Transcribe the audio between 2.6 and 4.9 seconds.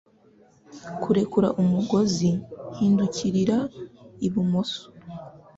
hindukirira ibumoso.